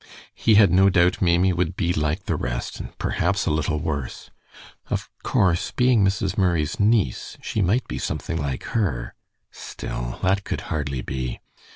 He 0.33 0.55
had 0.55 0.71
no 0.71 0.89
doubt 0.89 1.21
Maimie 1.21 1.53
would 1.53 1.75
be 1.75 1.93
like 1.93 2.25
the 2.25 2.35
rest, 2.35 2.79
and 2.79 2.97
perhaps 2.97 3.45
a 3.45 3.51
little 3.51 3.77
worse. 3.77 4.31
Of 4.89 5.07
course, 5.21 5.69
being 5.69 6.03
Mrs. 6.03 6.39
Murray's 6.39 6.79
niece, 6.79 7.37
she 7.39 7.61
might 7.61 7.87
be 7.87 7.99
something 7.99 8.37
like 8.41 8.63
her. 8.73 9.13
Still, 9.51 10.19
that 10.23 10.43
could 10.43 10.61
hardly 10.71 11.03
be. 11.03 11.39